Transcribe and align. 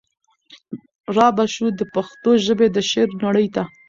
را 1.15 1.27
به 1.35 1.45
شو 1.53 1.67
د 1.79 1.81
پښتو 1.93 2.29
ژبي 2.45 2.67
د 2.75 2.77
شعر 2.89 3.09
نړۍ 3.25 3.47
ته 3.55 3.63